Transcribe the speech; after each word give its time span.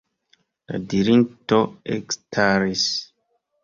La 0.71 0.79
dirinto 0.95 1.61
ekstaris. 2.01 2.93